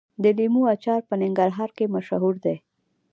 د 0.23 0.23
لیمو 0.37 0.61
اچار 0.73 1.01
په 1.09 1.13
ننګرهار 1.21 1.69
کې 1.77 1.85
مشهور 1.95 2.35
دی. 2.45 2.57